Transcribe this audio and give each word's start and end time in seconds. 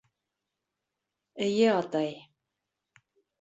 Эйе, 1.49 1.67
атай. 1.75 2.11